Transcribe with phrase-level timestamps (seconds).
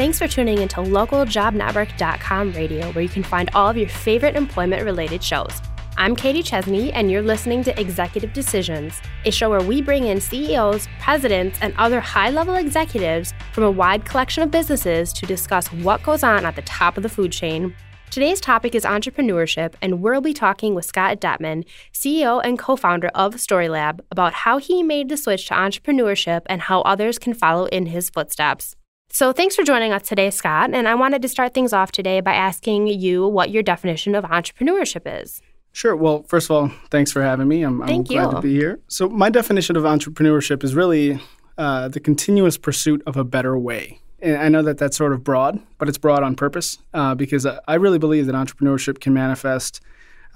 [0.00, 4.82] Thanks for tuning into localjobnetwork.com radio, where you can find all of your favorite employment
[4.82, 5.60] related shows.
[5.98, 10.18] I'm Katie Chesney, and you're listening to Executive Decisions, a show where we bring in
[10.18, 15.70] CEOs, presidents, and other high level executives from a wide collection of businesses to discuss
[15.70, 17.76] what goes on at the top of the food chain.
[18.10, 23.08] Today's topic is entrepreneurship, and we'll be talking with Scott Detman, CEO and co founder
[23.08, 27.66] of Storylab, about how he made the switch to entrepreneurship and how others can follow
[27.66, 28.76] in his footsteps.
[29.12, 30.70] So, thanks for joining us today, Scott.
[30.72, 34.24] And I wanted to start things off today by asking you what your definition of
[34.24, 35.42] entrepreneurship is.
[35.72, 35.96] Sure.
[35.96, 37.62] Well, first of all, thanks for having me.
[37.62, 38.78] I'm, I'm glad to be here.
[38.86, 41.20] So, my definition of entrepreneurship is really
[41.58, 44.00] uh, the continuous pursuit of a better way.
[44.22, 47.46] And I know that that's sort of broad, but it's broad on purpose uh, because
[47.46, 49.80] I really believe that entrepreneurship can manifest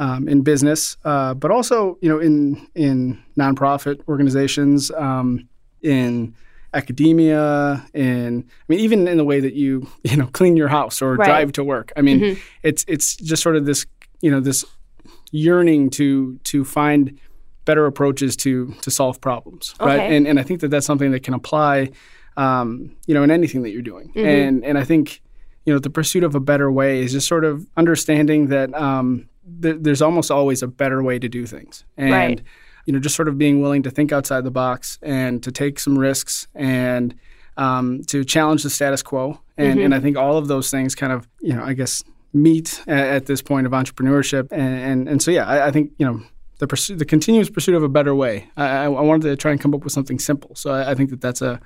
[0.01, 5.49] um, in business, uh, but also, you know, in in nonprofit organizations, um,
[5.83, 6.35] in
[6.75, 11.01] academia and I mean even in the way that you you know clean your house
[11.01, 11.27] or right.
[11.27, 11.93] drive to work.
[11.97, 12.41] I mean mm-hmm.
[12.63, 13.87] it's it's just sort of this
[14.21, 14.65] you know this
[15.33, 17.19] yearning to to find
[17.65, 19.87] better approaches to to solve problems, okay.
[19.87, 20.13] right?
[20.13, 21.91] And and I think that that's something that can apply
[22.37, 24.09] um, you know in anything that you're doing.
[24.09, 24.27] Mm-hmm.
[24.27, 25.23] And and I think
[25.65, 29.29] you know the pursuit of a better way is just sort of understanding that um,
[29.63, 31.85] th- there's almost always a better way to do things.
[31.97, 32.43] And right
[32.87, 35.79] you know, just sort of being willing to think outside the box and to take
[35.79, 37.15] some risks and
[37.57, 39.41] um, to challenge the status quo.
[39.57, 39.85] And, mm-hmm.
[39.85, 43.07] and I think all of those things kind of, you know, I guess meet at,
[43.07, 44.49] at this point of entrepreneurship.
[44.51, 46.21] And, and, and so, yeah, I, I, think, you know,
[46.59, 48.51] the, pursuit, the continuous pursuit of a better way.
[48.57, 50.55] I, I, wanted to try and come up with something simple.
[50.57, 51.61] So I, I think that that's a,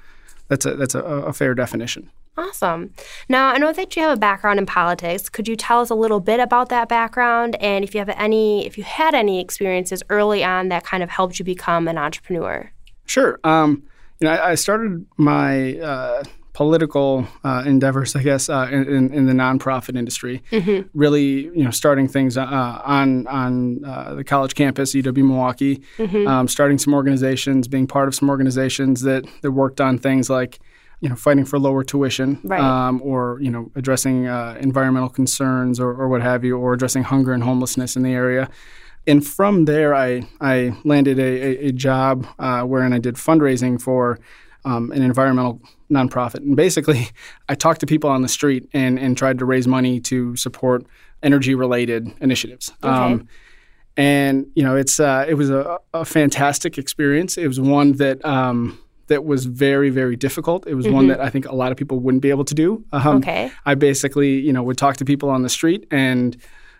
[0.48, 2.10] that's a, that's a, a fair definition.
[2.38, 2.94] Awesome.
[3.28, 5.28] Now, I know that you have a background in politics.
[5.28, 8.64] Could you tell us a little bit about that background and if you have any
[8.64, 12.70] if you had any experiences early on that kind of helped you become an entrepreneur?
[13.06, 13.40] Sure.
[13.42, 13.82] Um,
[14.20, 16.22] you know, I, I started my uh,
[16.52, 20.42] political uh, endeavors, I guess, uh, in, in, the nonprofit industry.
[20.52, 20.88] Mm-hmm.
[20.96, 22.44] Really, you know, starting things uh,
[22.84, 26.28] on on uh, the college campus, UW Milwaukee, mm-hmm.
[26.28, 30.60] um, starting some organizations, being part of some organizations that that worked on things like
[31.00, 32.60] you know, fighting for lower tuition, right.
[32.60, 37.04] um, or you know, addressing uh, environmental concerns or, or what have you, or addressing
[37.04, 38.48] hunger and homelessness in the area.
[39.06, 43.80] And from there, I I landed a, a, a job uh, wherein I did fundraising
[43.80, 44.18] for
[44.64, 45.60] um, an environmental
[45.90, 46.36] nonprofit.
[46.36, 47.08] And basically,
[47.48, 50.84] I talked to people on the street and and tried to raise money to support
[51.22, 52.70] energy related initiatives.
[52.82, 52.92] Okay.
[52.92, 53.28] Um,
[53.96, 57.36] and you know, it's uh, it was a, a, fantastic experience.
[57.36, 60.66] It was one that um, that was very, very difficult.
[60.66, 60.94] It was mm-hmm.
[60.94, 62.84] one that I think a lot of people wouldn't be able to do.
[62.92, 63.50] Um, okay.
[63.66, 66.36] I basically, you know, would talk to people on the street and,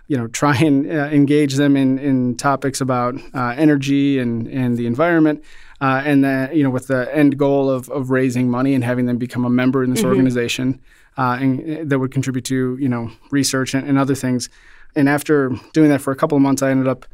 [0.06, 4.77] you know, try and uh, engage them in, in topics about uh, energy and, and
[4.77, 5.43] the environment.
[5.81, 9.06] Uh, and then, you know, with the end goal of, of raising money and having
[9.06, 10.09] them become a member in this mm-hmm.
[10.09, 10.81] organization
[11.17, 14.49] uh, and uh, that would contribute to, you know, research and, and other things.
[14.97, 17.06] And after doing that for a couple of months, I ended up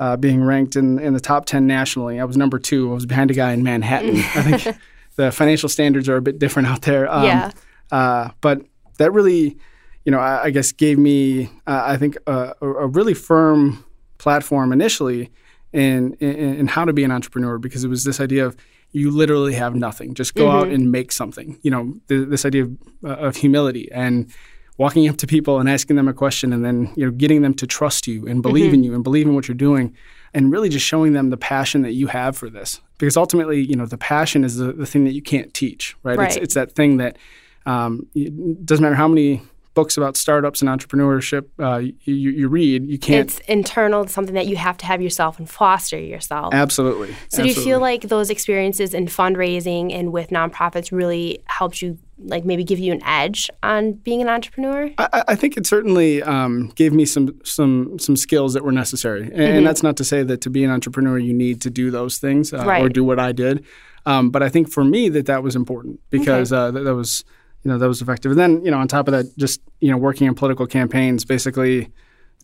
[0.00, 2.18] uh, being ranked in, in the top 10 nationally.
[2.18, 2.90] I was number two.
[2.90, 4.16] I was behind a guy in Manhattan.
[4.16, 4.76] I think
[5.16, 7.08] the financial standards are a bit different out there.
[7.12, 7.50] Um, yeah.
[7.92, 8.62] Uh, but
[8.96, 9.58] that really,
[10.06, 13.84] you know, I, I guess gave me, uh, I think, a, a, really firm
[14.16, 15.30] platform initially
[15.72, 18.56] in, in, in, how to be an entrepreneur because it was this idea of
[18.92, 20.14] you literally have nothing.
[20.14, 20.56] Just go mm-hmm.
[20.56, 21.58] out and make something.
[21.62, 24.32] You know, th- this idea of, uh, of humility and
[24.80, 27.52] walking up to people and asking them a question and then you know getting them
[27.52, 28.76] to trust you and believe mm-hmm.
[28.76, 29.94] in you and believe in what you're doing
[30.32, 33.76] and really just showing them the passion that you have for this because ultimately you
[33.76, 36.28] know the passion is the, the thing that you can't teach right, right.
[36.28, 37.18] It's, it's that thing that
[37.66, 39.42] um, it doesn't matter how many
[39.74, 43.30] books about startups and entrepreneurship uh, you, you, read, you can't.
[43.30, 46.52] It's internal, it's something that you have to have yourself and foster yourself.
[46.52, 47.08] Absolutely.
[47.08, 47.54] So, Absolutely.
[47.54, 52.44] do you feel like those experiences in fundraising and with nonprofits really helped you, like
[52.44, 54.90] maybe give you an edge on being an entrepreneur?
[54.98, 59.22] I, I think it certainly um, gave me some some some skills that were necessary,
[59.22, 59.40] and, mm-hmm.
[59.40, 62.18] and, that's not to say that to be an entrepreneur you need to do those
[62.18, 62.82] things uh, right.
[62.82, 63.64] or do what I did.
[64.06, 66.60] Um, but I think for me that that was important because okay.
[66.60, 67.24] uh, that, that was
[67.62, 68.32] you know that was effective.
[68.32, 71.24] And then you know on top of that, just you know working in political campaigns,
[71.24, 71.90] basically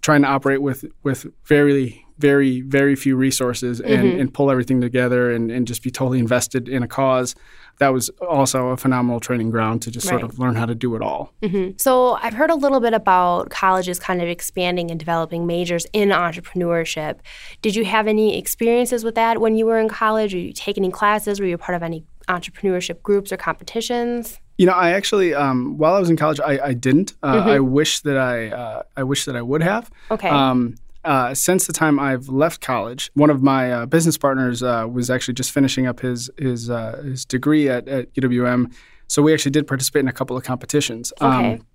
[0.03, 4.21] trying to operate with with very very very few resources and, mm-hmm.
[4.21, 7.35] and pull everything together and, and just be totally invested in a cause.
[7.79, 10.19] That was also a phenomenal training ground to just right.
[10.19, 11.35] sort of learn how to do it all.
[11.43, 11.73] Mm-hmm.
[11.77, 16.09] So I've heard a little bit about colleges kind of expanding and developing majors in
[16.09, 17.19] entrepreneurship.
[17.61, 20.35] Did you have any experiences with that when you were in college?
[20.35, 21.39] Or you take any classes?
[21.39, 24.41] Were you part of any entrepreneurship groups or competitions?
[24.59, 27.15] You know, I actually, um, while I was in college, I, I didn't.
[27.23, 27.49] Uh, mm-hmm.
[27.49, 29.91] I wish that I, uh, I wish that I would have.
[30.11, 30.29] Okay.
[30.29, 34.87] Um, uh, since the time I've left college, one of my uh, business partners uh,
[34.91, 38.73] was actually just finishing up his his uh, his degree at, at UWM.
[39.07, 41.13] So we actually did participate in a couple of competitions.
[41.21, 41.53] Okay.
[41.55, 41.67] Um,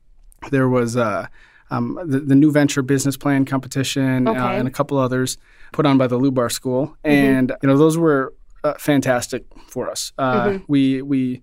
[0.49, 1.27] there was uh,
[1.69, 5.37] um, the, the new venture business plan competition uh, and a couple others
[5.71, 8.33] put on by the Lubar School, and you know those were
[8.65, 10.11] uh, fantastic for us.
[10.17, 11.41] Uh, We we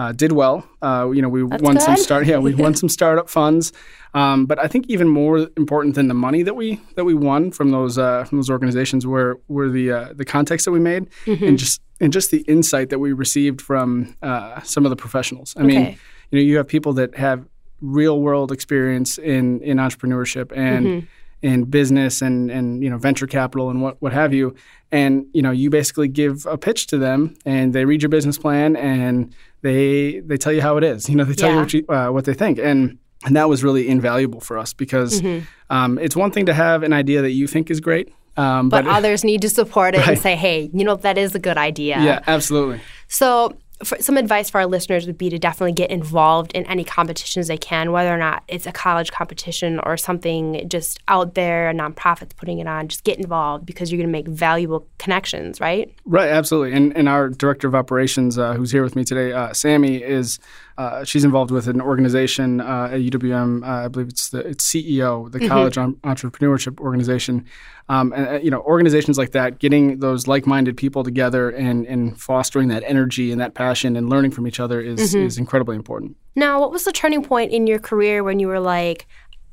[0.00, 0.66] uh, did well.
[0.80, 2.26] Uh, you know, we won some start.
[2.26, 3.70] Yeah, we won some startup funds.
[4.14, 7.50] Um, but I think even more important than the money that we that we won
[7.50, 11.06] from those uh, from those organizations were were the uh, the context that we made
[11.26, 15.54] and just and just the insight that we received from uh, some of the professionals.
[15.58, 15.98] I mean,
[16.30, 17.46] you know, you have people that have
[17.82, 21.06] real world experience in in entrepreneurship and
[21.42, 24.54] in business and and you know venture capital and what what have you.
[24.92, 28.38] And you know you basically give a pitch to them and they read your business
[28.38, 31.08] plan and they they tell you how it is.
[31.08, 32.58] You know they tell you what you, uh, what they think.
[32.58, 35.44] And and that was really invaluable for us because Mm-hmm.
[35.68, 38.08] um, it's one thing to have an idea that you think is great
[38.38, 41.34] um, But but, others need to support it and say, hey, you know, that is
[41.34, 42.00] a good idea.
[42.00, 42.80] yeah absolutely.
[43.08, 47.48] So, some advice for our listeners would be to definitely get involved in any competitions
[47.48, 51.74] they can, whether or not it's a college competition or something just out there, a
[51.74, 52.88] nonprofit's putting it on.
[52.88, 55.92] Just get involved because you're going to make valuable connections, right?
[56.04, 56.76] Right, absolutely.
[56.76, 60.38] And, and our director of operations, uh, who's here with me today, uh, Sammy, is
[60.80, 63.62] uh, she's involved with an organization uh, at UWM.
[63.62, 67.44] Uh, I believe it's the it's CEO, the College En- Entrepreneurship Organization.
[67.90, 72.18] Um, and uh, you know, organizations like that, getting those like-minded people together and and
[72.18, 76.16] fostering that energy and that passion and learning from each other is is incredibly important.
[76.34, 79.06] Now, what was the turning point in your career when you were like,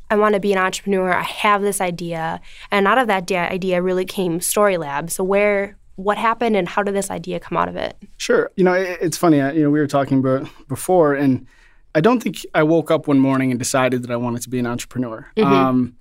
[0.10, 2.40] I want to be an entrepreneur, I have this idea,
[2.72, 5.12] and out of that idea really came Story Lab.
[5.12, 7.98] So, where, what happened, and how did this idea come out of it?
[8.18, 8.50] Sure.
[8.56, 9.42] You know, it, it's funny.
[9.42, 11.46] uh, You know, we were talking about before, and
[11.94, 14.60] I don't think I woke up one morning and decided that I wanted to be
[14.60, 15.28] an entrepreneur.
[15.38, 15.96] Um,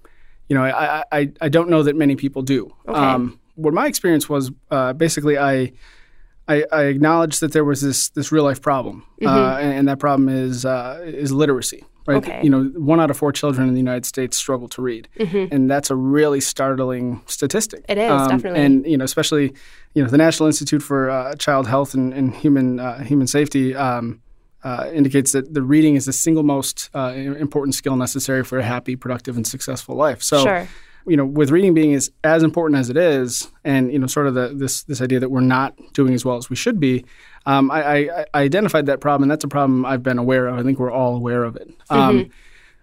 [0.48, 2.72] you know, I, I I don't know that many people do.
[2.86, 5.72] Um, what my experience was, uh, basically, I.
[6.48, 9.98] I, I acknowledged that there was this this real life problem, uh, and, and that
[9.98, 11.84] problem is uh, is literacy.
[12.06, 12.18] Right?
[12.18, 12.40] Okay.
[12.44, 15.68] You know, one out of four children in the United States struggle to read, and
[15.68, 17.84] that's a really startling statistic.
[17.88, 18.60] It is, definitely.
[18.60, 19.54] And you know, especially
[19.94, 23.74] you know, the National Institute for uh, Child Health and, and Human uh, Human Safety
[23.74, 24.20] um,
[24.62, 28.62] uh, indicates that the reading is the single most uh, important skill necessary for a
[28.62, 30.22] happy, productive, and successful life.
[30.22, 30.68] So, Sure.
[31.06, 34.26] You know, with reading being as, as important as it is, and you know, sort
[34.26, 37.04] of the, this this idea that we're not doing as well as we should be,
[37.46, 40.58] um, I, I, I identified that problem, and that's a problem I've been aware of.
[40.58, 41.68] I think we're all aware of it.
[41.90, 42.30] Um,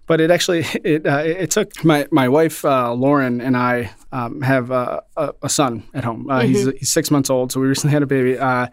[0.05, 4.41] but it actually it uh, it took my my wife uh, Lauren and I um,
[4.41, 6.29] have uh, a, a son at home.
[6.29, 8.37] Uh, He's he's six months old, so we recently had a baby.
[8.37, 8.67] Uh,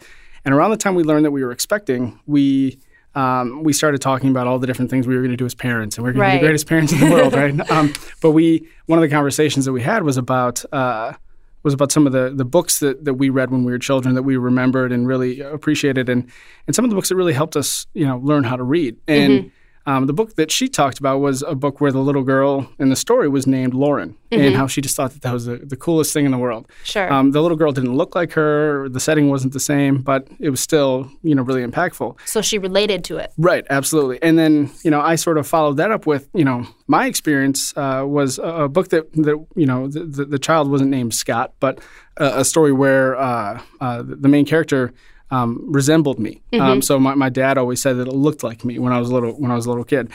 [0.45, 2.79] and around the time we learned that we were expecting, we
[3.15, 5.55] um, we started talking about all the different things we were going to do as
[5.55, 7.51] parents, and we are going to be the greatest parents in the world, right?
[7.71, 10.65] Um, but we one of the conversations that we had was about.
[10.73, 11.15] Uh,
[11.63, 14.15] was about some of the, the books that, that we read when we were children
[14.15, 16.27] that we remembered and really appreciated and,
[16.67, 18.97] and some of the books that really helped us you know learn how to read
[19.07, 19.53] and
[19.87, 22.91] um, the book that she talked about was a book where the little girl in
[22.91, 25.77] the story was named Lauren and how she just thought that that was the, the
[25.77, 26.69] coolest thing in the world.
[26.85, 27.13] Sure.
[27.13, 30.51] Um, the little girl didn't look like her, the setting wasn't the same, but it
[30.51, 32.19] was still you know really impactful.
[32.27, 33.33] so, she related to it.
[33.39, 34.23] Right, absolutely.
[34.23, 37.77] And then, you know, I sort of followed that up with, you know, my experience
[37.77, 41.15] uh, was a, a book that, that you know, the, the, the child wasn't named
[41.15, 41.81] Scott, but
[42.17, 44.93] a, a story where uh, uh, the main character
[45.31, 46.41] um, resembled me.
[46.53, 49.11] Um, so my, my dad always said that it looked like me when I was
[49.11, 50.11] a little when I was a little kid.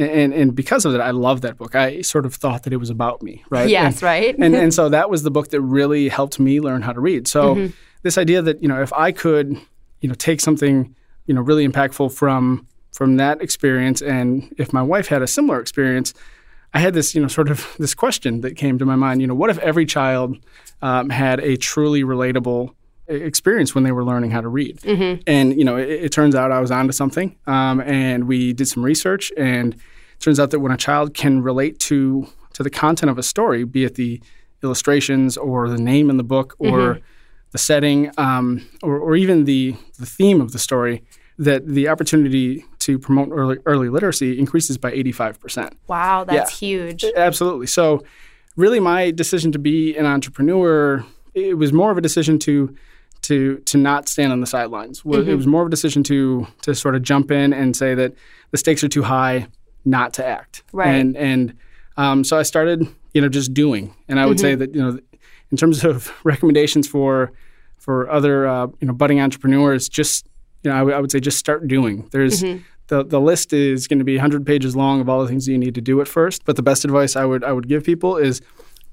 [0.00, 1.74] And, and because of that, I love that book.
[1.74, 3.68] I sort of thought that it was about me, right?
[3.68, 4.36] Yes, And- right?
[4.38, 7.26] and and so that was the book that really helped me learn how to read.
[7.26, 7.72] So Mm-hmm.
[8.02, 9.56] this idea that you know if I could
[10.00, 10.94] you know take something
[11.26, 15.60] you know really impactful from from that experience, and if my wife had a similar
[15.60, 16.14] experience,
[16.74, 19.20] I had this you know sort of this question that came to my mind.
[19.20, 20.36] You know, what if every child
[20.80, 22.70] um, had a truly relatable
[23.08, 24.80] experience when they were learning how to read.
[25.26, 27.36] And you know, it, it turns out I was onto something.
[27.46, 31.42] Um, and we did some research, and it turns out that when a child can
[31.42, 34.20] relate to to the content of a story, be it the
[34.62, 36.98] illustrations or the name in the book or
[37.52, 41.02] the setting um, or, or even the the theme of the story,
[41.38, 45.76] that the opportunity to promote early early literacy increases by eighty five percent.
[45.86, 47.04] Wow, that's huge.
[47.16, 47.66] Absolutely.
[47.66, 48.04] So,
[48.56, 52.74] really, my decision to be an entrepreneur it was more of a decision to
[53.22, 55.04] to to not stand on the sidelines.
[55.04, 57.94] Wa- It was more of a decision to to sort of jump in and say
[57.94, 58.14] that
[58.50, 59.46] the stakes are too high,
[59.84, 60.62] not to act.
[60.72, 60.88] Right.
[60.88, 61.54] And and
[61.96, 63.94] um, so I started, you know, just doing.
[64.08, 64.98] And I would say that you know,
[65.50, 67.32] in terms of recommendations for
[67.78, 70.26] for other uh, you know budding entrepreneurs, just
[70.62, 72.08] you know, I would- I would say just start doing.
[72.12, 72.42] There's
[72.88, 75.52] the the list is going to be 100 pages long of all the things that
[75.52, 76.44] you need to do at first.
[76.44, 78.40] But the best advice I would I would give people is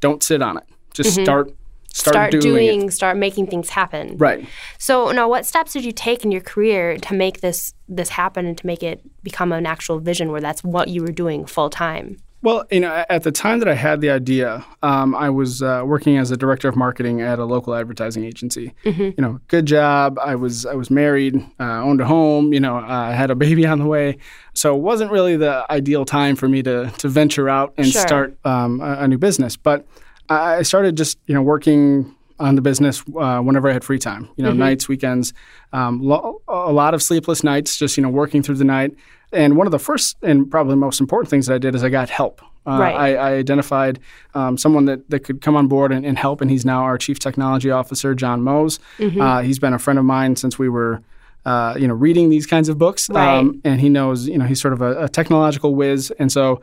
[0.01, 0.63] don't sit on it.
[0.93, 1.51] Just start
[1.95, 2.93] start, doing, doing it.
[2.93, 4.17] start making things happen.
[4.17, 4.45] Right.
[4.77, 8.45] So now, what steps did you take in your career to make this this happen
[8.45, 11.69] and to make it become an actual vision where that's what you were doing full
[11.69, 12.17] time?
[12.41, 15.81] Well, you know, at the time that I had the idea, um, I was uh,
[15.83, 18.71] working as a director of marketing at a local advertising agency.
[18.83, 19.01] Mm-hmm.
[19.01, 20.19] You know, good job.
[20.19, 22.53] I was I was married, uh, owned a home.
[22.53, 24.17] You know, I had a baby on the way,
[24.53, 28.01] so it wasn't really the ideal time for me to to venture out and Sure.
[28.01, 29.55] start um, a, a new business.
[29.55, 29.87] But
[30.29, 34.27] I started just you know working on the business uh, whenever I had free time.
[34.35, 34.59] You know, Mm-hmm.
[34.59, 35.33] nights, weekends,
[35.71, 38.93] um, lo- a lot of sleepless nights, just you know working through the night.
[39.31, 41.89] And one of the first and probably most important things that I did is I
[41.89, 42.41] got help.
[42.67, 42.95] Uh, Right.
[42.95, 43.99] I, I identified
[44.33, 46.97] um, someone that, that could come on board and, and help, and he's now our
[46.97, 48.79] chief technology officer, John Mose.
[48.97, 49.21] Mm-hmm.
[49.21, 51.01] Uh, he's been a friend of mine since we were,
[51.45, 53.07] uh, you know, reading these kinds of books.
[53.09, 53.45] Um, Right.
[53.65, 56.59] and he knows, you know, he's sort of a, a technological whiz, and so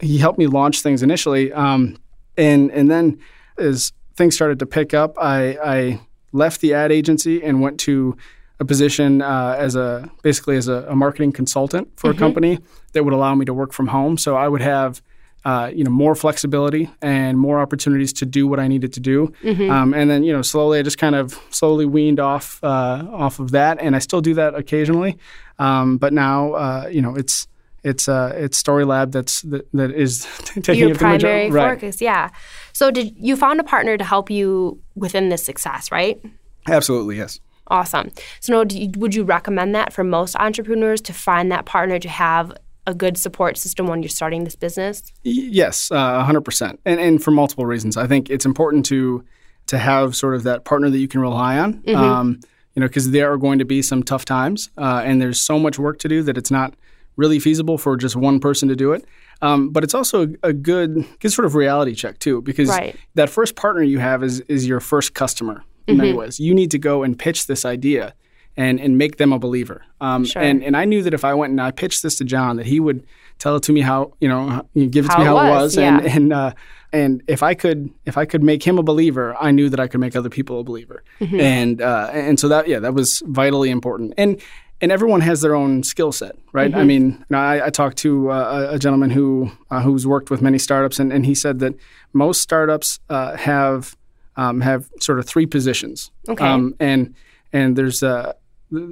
[0.00, 1.52] he helped me launch things initially.
[1.52, 1.98] Um,
[2.36, 3.18] and and then
[3.58, 6.00] as things started to pick up, I, I
[6.32, 8.16] left the ad agency and went to
[8.60, 12.58] a position uh, as a basically as a, a marketing consultant for a company
[12.92, 14.16] that would allow me to work from home.
[14.16, 15.02] So I would have
[15.44, 19.32] uh, you know more flexibility and more opportunities to do what I needed to do.
[19.70, 23.40] Um, and then you know slowly I just kind of slowly weaned off uh, off
[23.40, 25.18] of that, and I still do that occasionally.
[25.58, 27.46] Um, but now uh, you know it's
[27.84, 31.50] it's uh, it's Story Lab that's that, that is taking Your up the major- primary
[31.50, 31.74] right.
[31.80, 32.30] focus, yeah.
[32.72, 36.20] So did you found a partner to help you within this success, right?
[36.66, 37.38] Absolutely, yes.
[37.68, 38.10] Awesome.
[38.40, 41.98] So, now, do you, would you recommend that for most entrepreneurs to find that partner
[41.98, 42.52] to have
[42.86, 45.02] a good support system when you're starting this business?
[45.24, 47.96] Y- Yes, uh, hundred percent, and and for multiple reasons.
[47.96, 49.24] I think it's important to
[49.68, 51.82] to have sort of that partner that you can rely on.
[51.94, 52.40] Um,
[52.74, 55.58] you know, because there are going to be some tough times, uh, and there's so
[55.58, 56.74] much work to do that it's not
[57.16, 59.04] really feasible for just one person to do it.
[59.42, 62.96] Um, but it's also a, a good good sort of reality check too, because Right.
[63.14, 66.40] that first partner you have is is your first customer in many ways.
[66.40, 68.14] You need to go and pitch this idea.
[68.56, 69.82] And, and make them a believer.
[70.00, 70.40] Um, Sure.
[70.40, 72.66] and, and I knew that if I went and I pitched this to John, that
[72.66, 73.04] he would
[73.40, 75.44] tell it to me how you know give it to How me it how was,
[75.50, 75.96] it was, yeah.
[75.98, 76.52] and and uh,
[76.92, 79.88] and if I could if I could make him a believer, I knew that I
[79.88, 81.40] could make other people a believer, Mm-hmm.
[81.40, 84.14] and uh, and so that yeah that was vitally important.
[84.16, 84.40] And
[84.80, 86.70] and everyone has their own skill set, right?
[86.70, 86.80] Mm-hmm.
[86.80, 90.30] I mean, you know, I, I talked to uh, a gentleman who uh, who's worked
[90.30, 91.74] with many startups, and, and he said that
[92.12, 93.96] most startups uh, have
[94.36, 96.44] um, have sort of three positions, Okay.
[96.44, 97.14] um, and
[97.52, 98.32] and there's uh,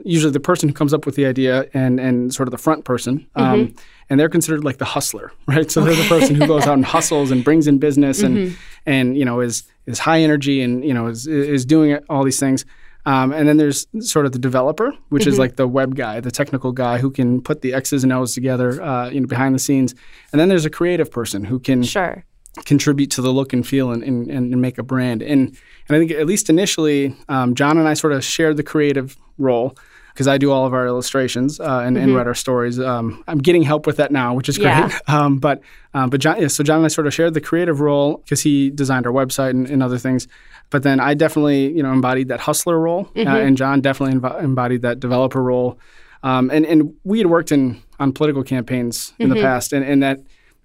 [0.04, 2.84] usually the person who comes up with the idea and and sort of the front
[2.84, 3.74] person um,
[4.08, 6.84] and they're considered like the hustler right so they're the person who goes out and
[6.84, 10.94] hustles and brings in business and and you know is is high energy and you
[10.94, 12.64] know is is doing all these things
[13.04, 16.30] um, and then there's sort of the developer, which is like the web guy, the
[16.30, 19.59] technical guy who can put the X's and O's together, uh, you know, behind the
[19.59, 19.94] scenes.
[20.32, 22.25] And then there's a creative person who can Sure.
[22.64, 25.23] contribute to the look and feel and, and, and make a brand.
[25.23, 25.56] And
[25.88, 29.16] and I think at least initially, um, John and I sort of shared the creative
[29.37, 29.76] role
[30.12, 32.78] because I do all of our illustrations uh, and, and write our stories.
[32.78, 34.66] Um, I'm getting help with that now, which is great.
[34.68, 34.99] Yeah.
[35.09, 35.61] Um, but
[35.94, 38.42] um, but John, yeah, so John and I sort of shared the creative role because
[38.42, 40.28] he designed our website and, and other things.
[40.73, 44.43] But then I definitely you know embodied that hustler role, uh, and John definitely embo-
[44.43, 45.79] embodied that developer role.
[46.25, 50.02] Um, and and we had worked in on political campaigns in the past, and, and
[50.02, 50.19] that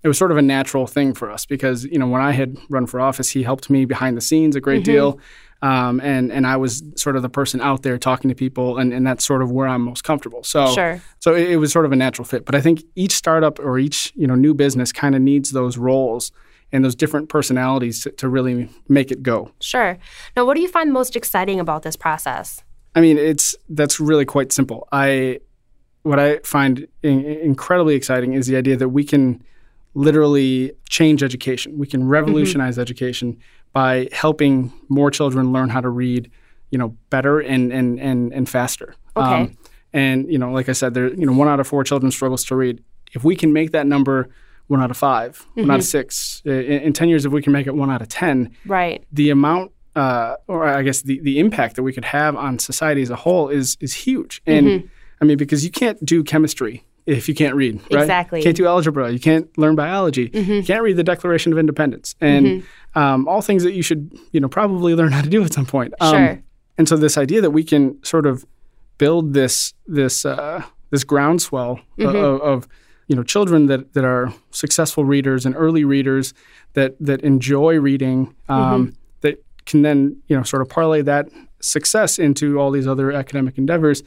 [0.04, 2.58] it was sort of a natural thing for us because you know when I had
[2.70, 5.20] run for office, he helped me behind the scenes a great deal,
[5.62, 8.94] um, and and I was sort of the person out there talking to people, and,
[8.94, 10.44] and that's sort of where I'm most comfortable.
[10.44, 11.02] So Sure.
[11.20, 12.46] so it, it was sort of a natural fit.
[12.46, 15.78] But I think each startup or each you know new business kind of needs those
[15.78, 16.32] roles
[16.72, 19.52] and those different personalities to, to really make it go.
[19.62, 19.98] Sure.
[20.36, 22.64] Now, what do you find most exciting about this process?
[22.96, 24.88] I mean, it's that's really quite simple.
[24.92, 25.40] I
[26.04, 29.44] what I find in, incredibly exciting is the idea that we can
[29.94, 31.78] literally change education.
[31.78, 32.10] We can mm-hmm.
[32.10, 33.38] revolutionize education
[33.74, 36.32] by helping more children learn how to read,
[36.72, 38.96] you know, better and and and, and faster.
[39.16, 39.44] Okay.
[39.44, 39.58] Um,
[39.94, 42.44] and you know, like I said, there you know, one out of four children struggles
[42.46, 42.84] to read.
[43.14, 44.30] If we can make that number
[44.68, 47.54] one out of 5 one out of six, in, in ten years, if we can
[47.54, 49.04] make it one out of ten, Right.
[49.12, 53.02] the amount uh, or I guess the, the impact that we could have on society
[53.02, 54.42] as a whole is is huge.
[54.46, 54.90] And
[55.22, 58.02] I mean, because you can't do chemistry if you can't read, right?
[58.02, 58.40] Exactly.
[58.40, 59.10] You can't do algebra.
[59.12, 60.30] You can't learn biology.
[60.34, 62.64] You can't read the Declaration of Independence, and
[62.96, 65.66] um, all things that you should you know probably learn how to do at some
[65.66, 65.94] point.
[66.00, 66.44] Um, Sure.
[66.78, 68.46] And so this idea that we can sort of
[69.00, 72.68] build this this uh, this groundswell of, of
[73.08, 76.34] you know children that, that are successful readers and early readers
[76.74, 82.20] that that enjoy reading um, that can then you know sort of parlay that success
[82.20, 84.04] into all these other academic endeavors.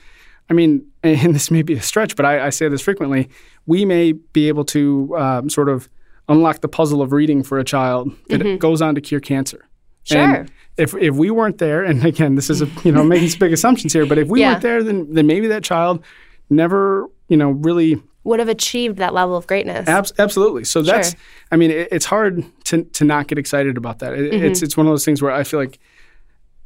[0.48, 3.28] I mean, and this may be a stretch, but I, I say this frequently.
[3.66, 5.88] We may be able to um, sort of
[6.28, 9.66] unlock the puzzle of reading for a child that goes on to cure cancer.
[10.04, 10.18] Sure.
[10.18, 13.38] And if if we weren't there, and again, this is a you know making some
[13.38, 14.50] big assumptions here, but if we Yeah.
[14.52, 16.02] weren't there, then then maybe that child
[16.48, 19.88] never you know really Would have achieved that level of greatness.
[19.88, 20.64] Abs- absolutely.
[20.64, 21.20] So that's, Sure.
[21.52, 24.12] I mean, it, it's hard to to not get excited about that.
[24.14, 24.44] It, Mm-hmm.
[24.46, 25.78] It's it's one of those things where I feel like,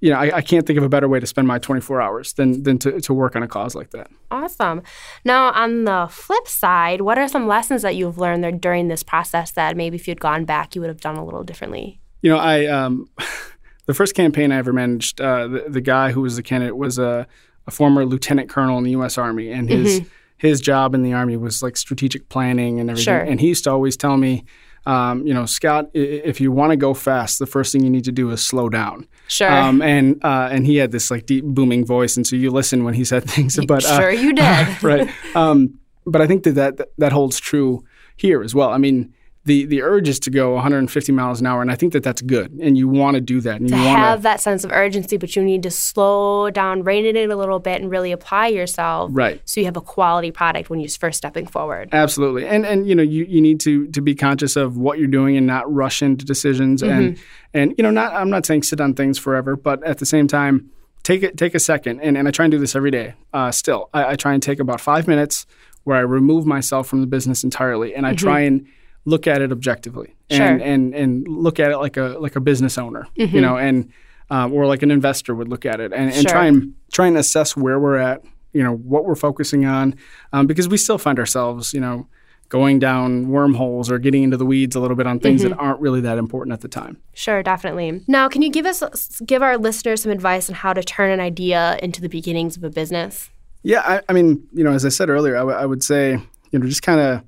[0.00, 2.35] you know, I, I can't think of a better way to spend my 24 hours
[2.35, 4.11] than than to, to work on a cause like that.
[4.30, 4.83] Awesome.
[5.25, 9.02] Now, on the flip side, what are some lessons that you've learned there during this
[9.02, 12.00] process that maybe if you'd gone back, you would have done a little differently?
[12.21, 13.09] You know, I um,
[13.87, 16.99] the first campaign I ever managed, uh, the, the guy who was the candidate was
[16.99, 17.26] a,
[17.66, 19.16] a former lieutenant colonel in the U.S.
[19.16, 20.02] Army, and his
[20.37, 23.05] his job in the Army was like strategic planning and everything.
[23.05, 23.21] Sure.
[23.21, 24.45] And he used to always tell me,
[24.87, 28.05] um, you know, Scott, if you want to go fast, the first thing you need
[28.05, 29.07] to do is slow down.
[29.29, 29.50] Sure.
[29.50, 32.85] Um, and uh, and he had this like deep booming voice, and so you listen
[32.85, 33.59] when he said things.
[33.67, 34.83] But uh, sure you did.
[34.83, 35.11] right.
[35.35, 37.83] Um, but I think that, that that holds true
[38.17, 38.71] here as well.
[38.71, 41.92] I mean, the the urge is to go 150 miles an hour, and I think
[41.92, 44.40] that that's good, and you want to do that, and to you want have that
[44.40, 47.82] sense of urgency, but you need to slow down, rein it in a little bit,
[47.82, 49.10] and really apply yourself.
[49.12, 49.42] Right.
[49.44, 51.90] So you have a quality product when you're first stepping forward.
[51.92, 55.08] Absolutely, and and you know you, you need to to be conscious of what you're
[55.08, 57.18] doing and not rush into decisions, and
[57.52, 60.26] and you know not I'm not saying sit on things forever, but at the same
[60.26, 60.70] time
[61.04, 63.14] take it take a second, and, and I try and do this every day.
[63.32, 65.46] Uh, still, I, I try and take about five minutes
[65.84, 68.66] where I remove myself from the business entirely, and I try and
[69.04, 70.66] look at it objectively, and Sure.
[70.68, 73.90] and and look at it like a like a business owner, you know, and
[74.30, 76.30] um, or like an investor would look at it, and, and Sure.
[76.30, 79.94] try and try and assess where we're at, you know, what we're focusing on,
[80.32, 82.06] um, because we still find ourselves, you know,
[82.49, 85.80] going down wormholes or getting into the weeds a little bit on things that aren't
[85.80, 86.96] really that important at the time.
[87.12, 88.02] Sure, definitely.
[88.06, 88.82] Now, can you give us
[89.26, 92.64] give our listeners some advice on how to turn an idea into the beginnings of
[92.64, 93.28] a business?
[93.62, 96.12] Yeah, I, I mean, you know, as I said earlier, I, w- I would say,
[96.50, 97.23] you know, just kind of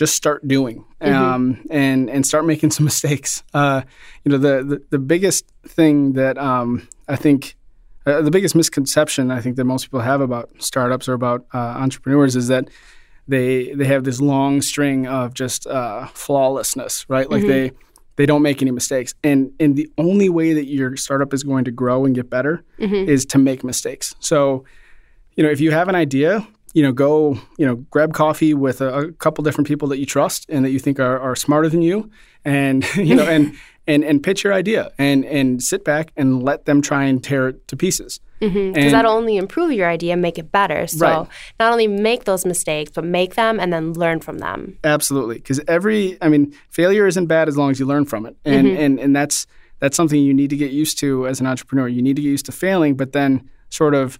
[0.00, 3.42] just start doing um, and and start making some mistakes.
[3.52, 3.82] Uh,
[4.24, 7.56] you know, the, the the biggest thing that um, I think.
[8.06, 11.58] Uh, the biggest misconception I think that most people have about startups or about uh,
[11.58, 12.70] entrepreneurs is that
[13.28, 17.30] they they have this long string of just uh, flawlessness, right?
[17.30, 17.72] Like they
[18.16, 21.64] they don't make any mistakes, and and the only way that your startup is going
[21.66, 22.64] to grow and get better
[23.06, 24.14] is to make mistakes.
[24.18, 24.64] So
[25.36, 28.80] you know, if you have an idea, you know, go, you know, grab coffee with
[28.80, 31.68] a, a couple different people that you trust and that you think are, are smarter
[31.68, 32.10] than you,
[32.44, 33.54] and you know, and
[33.86, 37.48] and and pitch your idea and and sit back and let them try and tear
[37.48, 38.20] it to pieces.
[38.40, 38.72] Mm-hmm.
[38.72, 40.86] Because And- that'll only improve your idea, make it better.
[40.86, 41.26] So Right.
[41.58, 44.78] not only make those mistakes, but make them and then learn from them.
[44.82, 48.36] Absolutely, because every, I mean, failure isn't bad as long as you learn from it,
[48.44, 48.80] and mm-hmm.
[48.80, 49.46] and and that's
[49.80, 51.88] that's something you need to get used to as an entrepreneur.
[51.88, 54.18] You need to get used to failing, but then sort of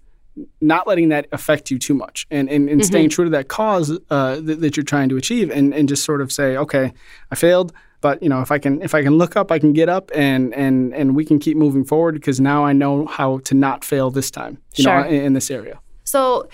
[0.60, 3.90] not letting that affect you too much, and and, and staying true to that cause
[4.10, 6.92] uh, that, that you're trying to achieve, and and just sort of say, okay,
[7.30, 7.72] I failed.
[8.00, 10.10] But you know, if I can, if I can look up, I can get up,
[10.14, 13.84] and and and we can keep moving forward because now I know how to not
[13.84, 14.58] fail this time.
[14.76, 15.02] You Sure.
[15.02, 15.78] know, in, in this area.
[16.04, 16.48] So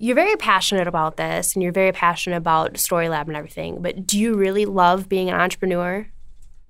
[0.00, 4.06] you're very passionate about this and you're very passionate about Story Lab and everything, but
[4.06, 6.06] do you really love being an entrepreneur?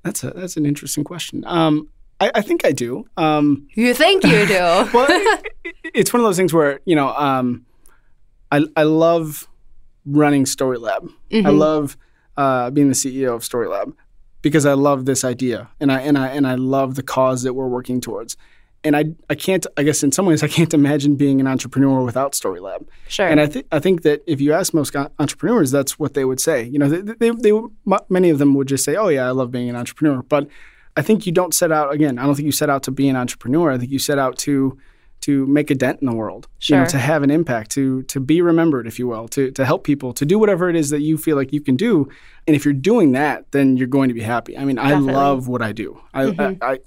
[0.02, 1.44] That's a that's an interesting question.
[1.46, 1.88] Um,
[2.20, 3.06] I, I think I do.
[3.16, 4.54] Um, You think you do.
[4.94, 5.38] well,
[5.98, 7.66] it's one of those things where you know, um,
[8.50, 9.48] I I love
[10.06, 11.10] running Story Lab.
[11.32, 11.96] I love
[12.36, 13.94] uh, being the CEO of Story Lab
[14.40, 17.54] because I love this idea and I and I and I love the cause that
[17.54, 18.36] we're working towards.
[18.84, 22.02] And I I can't I guess in some ways I can't imagine being an entrepreneur
[22.04, 22.88] without Story Lab.
[23.08, 23.26] Sure.
[23.26, 26.40] And I think I think that if you ask most entrepreneurs, that's what they would
[26.40, 26.64] say.
[26.64, 27.52] You know, they, they, they
[28.08, 30.48] many of them would just say, "Oh yeah, I love being an entrepreneur." But
[30.96, 32.18] I think you don't set out again.
[32.18, 33.72] I don't think you set out to be an entrepreneur.
[33.72, 34.78] I think you set out to
[35.20, 36.48] to make a dent in the world.
[36.62, 39.64] You know, to have an impact, to to be remembered, if you will, to to
[39.64, 42.08] help people, to do whatever it is that you feel like you can do.
[42.46, 44.56] And if you're doing that, then you're going to be happy.
[44.56, 46.00] I mean, I love what I do.
[46.14, 46.64] I, I, mm-hmm.
[46.64, 46.78] I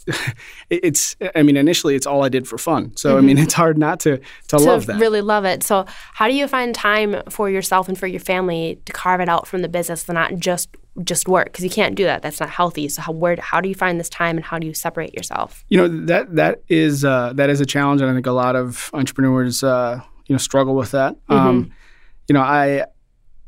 [0.70, 2.96] it's I mean, initially it's all I did for fun.
[2.98, 3.44] So I mean, mm-hmm.
[3.44, 5.00] it's hard not to to, to love that.
[5.00, 5.64] really love it.
[5.64, 9.30] So, how do you find time for yourself and for your family to carve it
[9.30, 11.46] out from the business and not just just work?
[11.46, 12.22] Because you can't do that.
[12.22, 12.90] That's not healthy.
[12.90, 15.64] So, how where how do you find this time and how do you separate yourself?
[15.70, 18.56] You know that that is uh, that is a challenge, and I think a lot
[18.56, 21.16] of entrepreneurs uh, you know struggle with that.
[21.30, 21.72] Um,
[22.28, 22.86] you know, I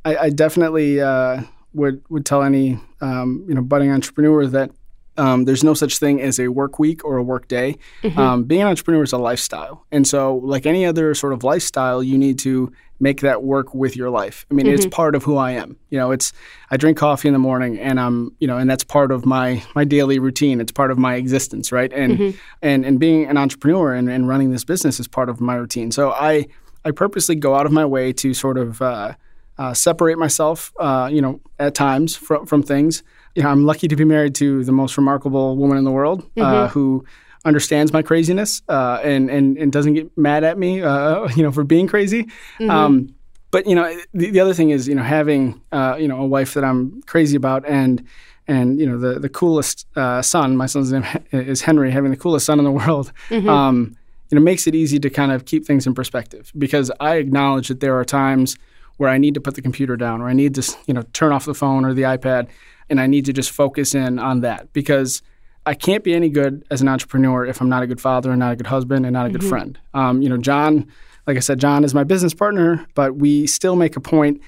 [0.06, 1.42] I, I definitely uh,
[1.74, 4.72] would would tell any um, you know budding entrepreneur that
[5.17, 7.78] um, there's no such thing as a work week or a work day.
[8.17, 12.02] Um, being an entrepreneur is a lifestyle, and so like any other sort of lifestyle,
[12.04, 14.45] you need to make that work with your life.
[14.49, 15.78] I mean, it's part of who I am.
[15.89, 16.32] You know, it's
[16.71, 19.63] I drink coffee in the morning, and I'm you know, and that's part of my
[19.76, 20.62] my daily routine.
[20.62, 21.91] It's part of my existence, right?
[21.93, 22.17] And
[22.62, 25.91] and and being an entrepreneur and, and running this business is part of my routine.
[25.91, 26.47] So I
[26.86, 29.13] I purposely go out of my way to sort of uh,
[29.58, 33.04] uh, separate myself, uh, you know, at times from from things.
[33.36, 36.22] You know, I'm lucky to be married to the most remarkable woman in the world
[36.38, 36.74] uh, mm-hmm.
[36.74, 37.06] who
[37.46, 41.52] understands my craziness uh, and, and and doesn't get mad at me, uh, you know,
[41.52, 42.24] for being crazy.
[42.24, 42.69] Mm-hmm.
[42.69, 43.15] Um,
[43.52, 46.26] but you know, the, the, other thing is, you know, having uh, you know a
[46.26, 48.06] wife that I'm crazy about, and
[48.48, 50.58] and you know the the coolest uh, son.
[50.58, 51.91] My son's name is Henry.
[51.91, 53.12] Having the coolest son in the world.
[53.30, 53.50] Mm-hmm.
[53.50, 53.98] Um,
[54.32, 57.67] you know, makes it easy to kind of keep things in perspective because I acknowledge
[57.67, 58.58] that there are times
[58.98, 61.32] where I need to put the computer down or I need to, you know, turn
[61.32, 62.48] off the phone or the iPad
[62.94, 65.24] and I need to just focus in on that because
[65.66, 68.40] I can't be any good as an entrepreneur if I'm not a good father and
[68.40, 69.50] not a good husband and not a good mm-hmm.
[69.50, 69.80] friend.
[69.96, 70.86] Um, you know, John,
[71.26, 74.42] like I said, John is my business partner, but we still make a point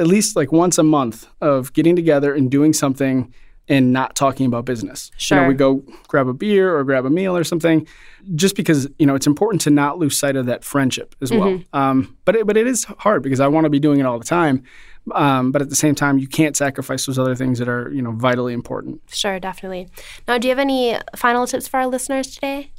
[0.00, 3.32] at least like once a month of getting together and doing something
[3.68, 5.12] and not talking about business.
[5.16, 5.38] Sure.
[5.38, 7.86] You know, we go grab a beer or grab a meal or something,
[8.34, 11.50] just because you know it's important to not lose sight of that friendship as well.
[11.50, 11.76] Mm-hmm.
[11.78, 14.18] Um, but it, but it is hard because I want to be doing it all
[14.18, 14.64] the time.
[15.12, 18.02] Um, but at the same time, you can't sacrifice those other things that are you
[18.02, 19.00] know vitally important.
[19.08, 19.88] Sure, definitely.
[20.28, 22.72] Now, do you have any final tips for our listeners today?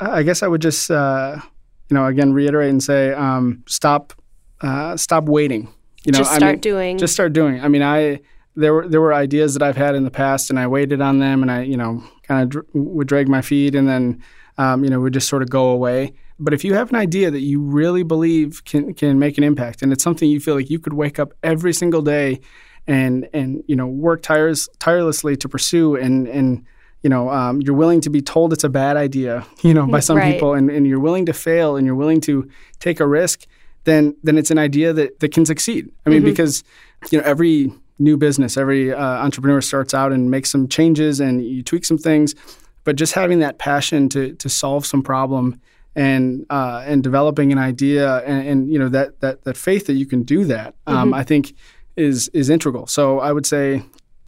[0.00, 1.40] I guess I would just uh,
[1.88, 4.12] you know again reiterate and say um, stop
[4.60, 5.68] uh, stop waiting.
[6.04, 6.98] You know, just start I mean, doing.
[6.98, 7.60] Just start doing.
[7.60, 8.20] I mean, I
[8.56, 11.20] there were there were ideas that I've had in the past, and I waited on
[11.20, 14.22] them, and I you know kind of dr- would drag my feet, and then
[14.58, 16.14] um, you know would just sort of go away.
[16.40, 19.82] But if you have an idea that you really believe can can make an impact,
[19.82, 22.40] and it's something you feel like you could wake up every single day
[22.86, 26.64] and and you know work tires tirelessly to pursue, and and
[27.02, 30.00] you know um, you're willing to be told it's a bad idea, you know, by
[30.00, 30.32] some right.
[30.32, 32.48] people, and, and you're willing to fail, and you're willing to
[32.78, 33.46] take a risk,
[33.84, 35.90] then then it's an idea that that can succeed.
[36.06, 36.30] I mean, mm-hmm.
[36.30, 36.62] because
[37.10, 38.56] you know every new business.
[38.56, 42.34] Every uh, entrepreneur starts out and makes some changes and you tweak some things,
[42.84, 45.60] but just having that passion to to solve some problem
[45.96, 49.94] and uh, and developing an idea and, and, you know that that that faith that
[49.94, 51.14] you can do that, um, mm-hmm.
[51.14, 51.54] I think
[51.96, 52.86] is is integral.
[52.86, 53.82] So I would say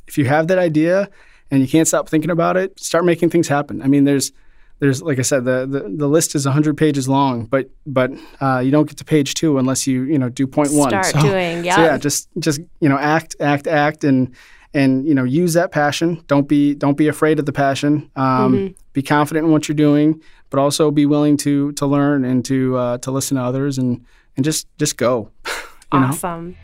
[0.08, 1.08] if you have that idea
[1.50, 3.82] and you can't stop thinking about it, start making things happen.
[3.82, 4.32] I mean, there's
[4.80, 8.58] there's like I said, the the, the list is 100 pages long, but but uh,
[8.58, 10.88] you don't get to page two unless you you know do point one.
[10.88, 11.76] Start so, doing, yeah.
[11.76, 14.34] So yeah, just just you know act act act and
[14.74, 16.22] and you know use that passion.
[16.26, 18.10] Don't be don't be afraid of the passion.
[18.16, 18.74] Um, mm-hmm.
[18.92, 22.76] Be confident in what you're doing, but also be willing to to learn and to
[22.76, 24.04] uh, to listen to others and
[24.36, 25.30] and just just go.
[25.92, 26.50] awesome.
[26.50, 26.56] Know?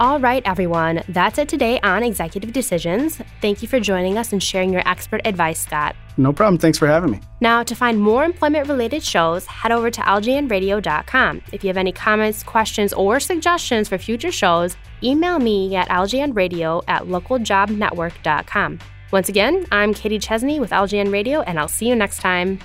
[0.00, 3.20] All right, everyone, that's it today on Executive Decisions.
[3.42, 5.94] Thank you for joining us and sharing your expert advice, Scott.
[6.16, 6.56] No problem.
[6.56, 7.20] Thanks for having me.
[7.42, 11.42] Now, to find more employment related shows, head over to lgnradio.com.
[11.52, 16.82] If you have any comments, questions, or suggestions for future shows, email me at lgnradio
[16.88, 18.78] at localjobnetwork.com.
[19.12, 22.58] Once again, I'm Katie Chesney with LGN Radio, and I'll see you next time.